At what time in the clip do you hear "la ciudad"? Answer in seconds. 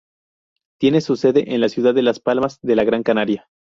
1.61-1.93